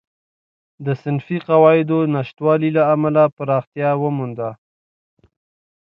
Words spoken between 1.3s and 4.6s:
قواعدو نشتوالي له امله پراختیا ومونده.